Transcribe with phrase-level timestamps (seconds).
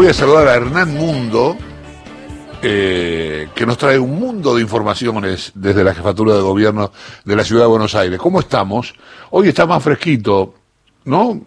[0.00, 1.58] Voy a saludar a Hernán Mundo,
[2.62, 6.90] eh, que nos trae un mundo de informaciones desde la jefatura de gobierno
[7.22, 8.18] de la ciudad de Buenos Aires.
[8.18, 8.94] ¿Cómo estamos?
[9.28, 10.54] Hoy está más fresquito,
[11.04, 11.42] ¿no?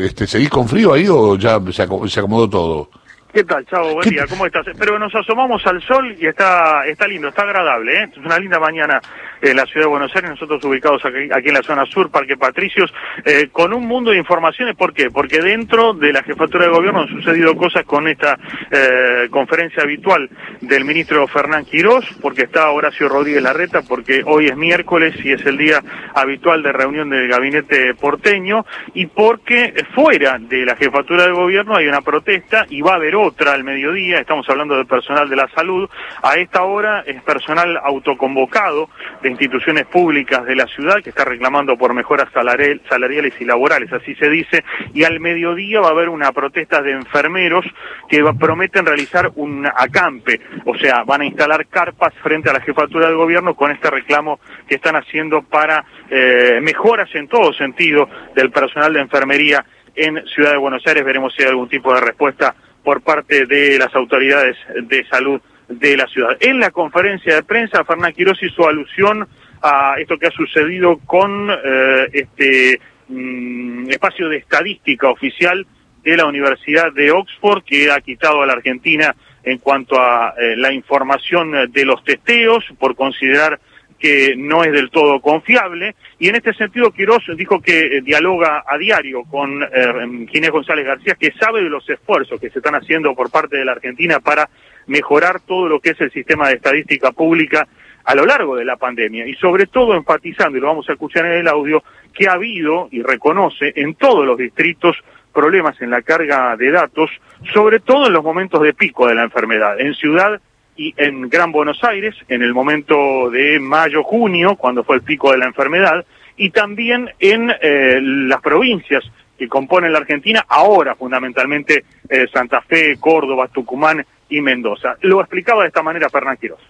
[0.00, 2.90] Este, ¿Seguís con frío ahí o ya se acomodó todo?
[3.32, 3.94] ¿Qué tal, Chavo?
[3.94, 4.66] Buen día, ¿cómo estás?
[4.76, 8.08] Pero nos asomamos al sol y está, está lindo, está agradable, ¿eh?
[8.10, 9.00] Es una linda mañana
[9.40, 12.36] en la ciudad de Buenos Aires, nosotros ubicados aquí, aquí en la zona sur, Parque
[12.36, 12.92] Patricios,
[13.24, 14.74] eh, con un mundo de informaciones.
[14.74, 15.10] ¿Por qué?
[15.12, 18.36] Porque dentro de la jefatura de gobierno han sucedido cosas con esta
[18.68, 20.28] eh, conferencia habitual
[20.60, 25.46] del ministro Fernán Quirós, porque está Horacio Rodríguez Larreta, porque hoy es miércoles y es
[25.46, 25.80] el día
[26.16, 31.86] habitual de reunión del gabinete porteño, y porque fuera de la jefatura de gobierno hay
[31.86, 35.48] una protesta y va a haber otra al mediodía, estamos hablando del personal de la
[35.48, 35.88] salud,
[36.22, 38.88] a esta hora es personal autoconvocado
[39.22, 44.14] de instituciones públicas de la ciudad que está reclamando por mejoras salariales y laborales, así
[44.14, 47.64] se dice, y al mediodía va a haber una protesta de enfermeros
[48.08, 53.06] que prometen realizar un acampe, o sea, van a instalar carpas frente a la jefatura
[53.06, 58.50] del gobierno con este reclamo que están haciendo para eh, mejoras en todo sentido del
[58.50, 61.04] personal de enfermería en Ciudad de Buenos Aires.
[61.04, 65.96] Veremos si hay algún tipo de respuesta por parte de las autoridades de salud de
[65.96, 66.36] la ciudad.
[66.40, 69.28] En la conferencia de prensa, Fernán Quiroz hizo alusión
[69.62, 75.66] a esto que ha sucedido con eh, este mm, espacio de estadística oficial
[76.02, 80.56] de la Universidad de Oxford, que ha quitado a la Argentina en cuanto a eh,
[80.56, 83.60] la información de los testeos, por considerar
[84.00, 85.94] que no es del todo confiable.
[86.18, 90.86] Y en este sentido, Quirós dijo que eh, dialoga a diario con eh, Ginés González
[90.86, 94.18] García, que sabe de los esfuerzos que se están haciendo por parte de la Argentina
[94.18, 94.48] para
[94.86, 97.68] mejorar todo lo que es el sistema de estadística pública
[98.04, 99.26] a lo largo de la pandemia.
[99.26, 102.88] Y sobre todo enfatizando, y lo vamos a escuchar en el audio, que ha habido
[102.90, 104.96] y reconoce en todos los distritos
[105.32, 107.10] problemas en la carga de datos,
[107.52, 109.78] sobre todo en los momentos de pico de la enfermedad.
[109.78, 110.40] En Ciudad
[110.80, 115.36] y en Gran Buenos Aires, en el momento de mayo-junio, cuando fue el pico de
[115.36, 116.06] la enfermedad,
[116.38, 119.04] y también en eh, las provincias
[119.38, 124.96] que componen la Argentina, ahora fundamentalmente eh, Santa Fe, Córdoba, Tucumán y Mendoza.
[125.02, 126.60] Lo explicaba de esta manera Fernán Quiroz.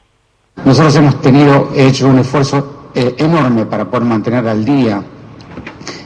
[0.64, 5.04] Nosotros hemos tenido, hecho un esfuerzo eh, enorme para poder mantener al día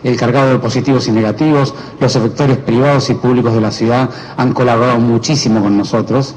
[0.02, 1.74] el cargado de positivos y negativos.
[1.98, 6.36] Los efectores privados y públicos de la ciudad han colaborado muchísimo con nosotros.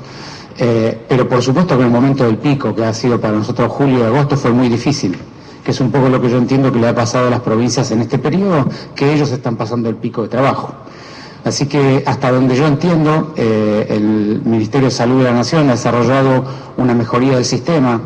[0.60, 4.00] Eh, pero por supuesto que el momento del pico, que ha sido para nosotros julio
[4.00, 5.16] y agosto, fue muy difícil,
[5.64, 7.92] que es un poco lo que yo entiendo que le ha pasado a las provincias
[7.92, 10.74] en este periodo, que ellos están pasando el pico de trabajo.
[11.46, 15.74] Así que hasta donde yo entiendo, eh, el Ministerio de Salud de la Nación ha
[15.74, 16.44] desarrollado
[16.76, 18.02] una mejoría del sistema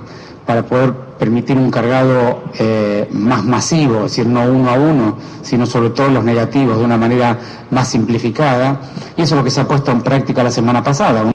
[0.46, 5.66] para poder permitir un cargado eh, más masivo, es decir, no uno a uno, sino
[5.66, 7.40] sobre todo los negativos de una manera
[7.70, 8.82] más simplificada.
[9.16, 11.32] Y eso es lo que se ha puesto en práctica la semana pasada.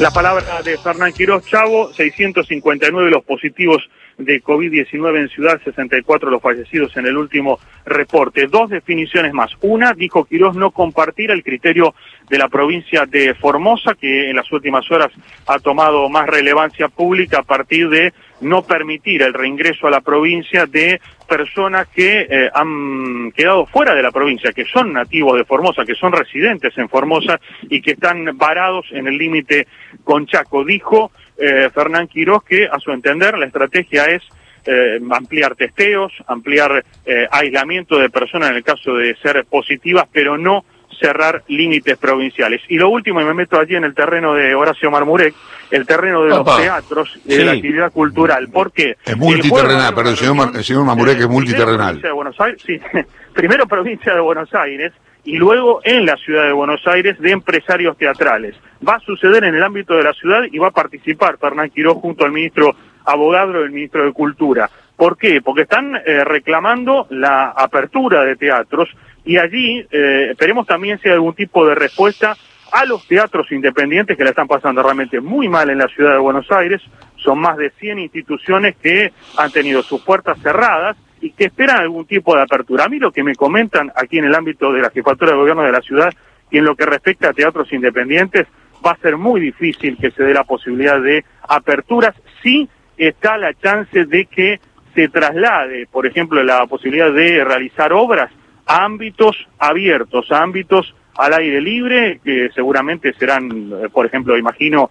[0.00, 3.88] La palabra de Fernán Quiroz Chavo, 659 los positivos
[4.18, 8.48] de COVID-19 en Ciudad, 64 los fallecidos en el último reporte.
[8.48, 9.52] Dos definiciones más.
[9.60, 11.94] Una, dijo Quiroz no compartir el criterio
[12.28, 15.12] de la provincia de Formosa, que en las últimas horas
[15.46, 20.66] ha tomado más relevancia pública a partir de no permitir el reingreso a la provincia
[20.66, 21.00] de
[21.36, 25.96] personas que eh, han quedado fuera de la provincia, que son nativos de Formosa, que
[25.96, 29.66] son residentes en Formosa y que están varados en el límite
[30.04, 30.64] con Chaco.
[30.64, 34.22] Dijo eh, Fernán Quiroz que, a su entender, la estrategia es
[34.64, 36.84] eh, ampliar testeos, ampliar
[37.32, 40.64] aislamiento de personas en el caso de ser positivas, pero no
[40.98, 42.60] cerrar límites provinciales.
[42.68, 45.34] Y lo último, y me meto allí en el terreno de Horacio Marmurek,
[45.70, 48.48] el terreno de los teatros y de la actividad cultural.
[48.48, 48.96] ¿Por qué?
[49.04, 52.00] Es multiterrenal, pero el señor, Marmurek es multiterrenal.
[52.00, 52.80] De Buenos Aires, sí.
[53.34, 54.92] primero provincia de Buenos Aires
[55.24, 58.54] y luego en la ciudad de Buenos Aires de empresarios teatrales.
[58.86, 61.94] Va a suceder en el ámbito de la ciudad y va a participar Fernán Quiró
[61.94, 64.70] junto al ministro abogado y el ministro de Cultura.
[64.96, 65.40] ¿Por qué?
[65.42, 68.88] Porque están eh, reclamando la apertura de teatros
[69.24, 72.36] y allí eh, esperemos también si hay algún tipo de respuesta
[72.72, 76.18] a los teatros independientes que la están pasando realmente muy mal en la ciudad de
[76.18, 76.82] Buenos Aires.
[77.16, 82.04] Son más de 100 instituciones que han tenido sus puertas cerradas y que esperan algún
[82.04, 82.84] tipo de apertura.
[82.84, 85.62] A mí lo que me comentan aquí en el ámbito de la jefatura de gobierno
[85.62, 86.12] de la ciudad
[86.50, 88.46] y en lo que respecta a teatros independientes,
[88.84, 93.54] va a ser muy difícil que se dé la posibilidad de aperturas si está la
[93.54, 94.60] chance de que
[94.94, 98.30] se traslade, por ejemplo, la posibilidad de realizar obras
[98.66, 104.90] a ámbitos abiertos, a ámbitos al aire libre, que seguramente serán, eh, por ejemplo, imagino...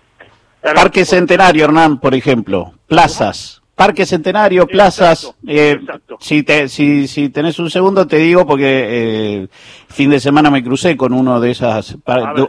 [0.61, 5.33] Parque Centenario, Hernán, por ejemplo, plazas, Parque Centenario, plazas.
[5.47, 5.79] Eh,
[6.19, 9.47] si, te, si, si tenés un segundo, te digo, porque eh,
[9.87, 11.97] fin de semana me crucé con uno de esas,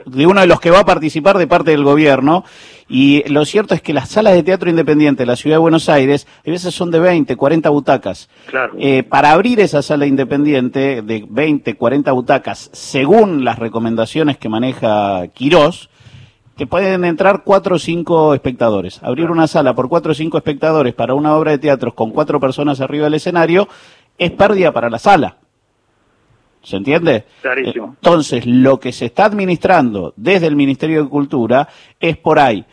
[0.06, 2.44] de, uno de los que va a participar de parte del gobierno.
[2.90, 5.88] Y lo cierto es que las salas de teatro independiente de la ciudad de Buenos
[5.88, 8.28] Aires, a veces son de 20, 40 butacas.
[8.46, 8.74] Claro.
[8.78, 15.26] Eh, para abrir esa sala independiente de 20, 40 butacas, según las recomendaciones que maneja
[15.28, 15.88] Quirós,
[16.56, 19.02] te pueden entrar cuatro o cinco espectadores.
[19.02, 22.38] Abrir una sala por cuatro o cinco espectadores para una obra de teatro con cuatro
[22.38, 23.68] personas arriba del escenario
[24.18, 25.38] es pérdida para la sala.
[26.62, 27.24] ¿Se entiende?
[27.42, 27.96] Clarísimo.
[27.96, 31.68] Entonces, lo que se está administrando desde el Ministerio de Cultura
[32.00, 32.64] es por ahí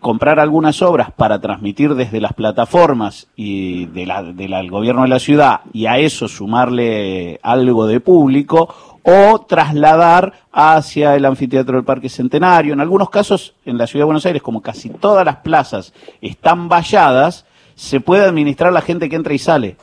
[0.00, 5.18] comprar algunas obras para transmitir desde las plataformas y de la, del gobierno de la
[5.18, 12.08] ciudad y a eso sumarle algo de público o trasladar hacia el anfiteatro del Parque
[12.08, 12.72] Centenario.
[12.72, 16.68] En algunos casos, en la Ciudad de Buenos Aires, como casi todas las plazas están
[16.68, 19.76] valladas, se puede administrar la gente que entra y sale.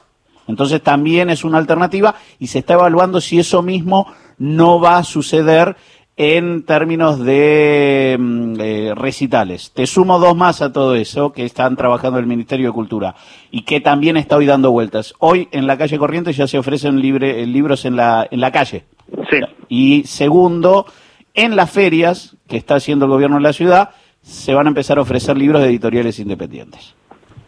[0.48, 4.08] Entonces también es una alternativa y se está evaluando si eso mismo
[4.38, 5.78] no va a suceder
[6.18, 9.72] en términos de mm, eh, recitales.
[9.72, 13.16] Te sumo dos más a todo eso que están trabajando el Ministerio de Cultura
[13.50, 15.14] y que también está hoy dando vueltas.
[15.20, 18.86] Hoy en la calle Corrientes ya se ofrecen libre, libros en la, en la calle.
[19.68, 20.86] Y segundo,
[21.34, 23.90] en las ferias que está haciendo el gobierno de la ciudad,
[24.22, 26.96] se van a empezar a ofrecer libros de editoriales independientes.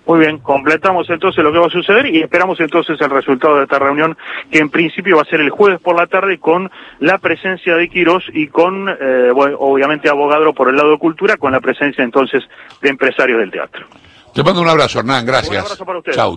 [0.05, 3.63] Muy bien, completamos entonces lo que va a suceder y esperamos entonces el resultado de
[3.63, 4.17] esta reunión
[4.51, 6.69] que en principio va a ser el jueves por la tarde con
[6.99, 11.53] la presencia de Quirós y con, eh, obviamente, abogado por el lado de cultura, con
[11.53, 12.43] la presencia entonces
[12.81, 13.87] de empresarios del teatro.
[14.33, 15.51] Te mando un abrazo, Hernán, gracias.
[15.51, 16.11] Un abrazo para usted.
[16.11, 16.31] Chau.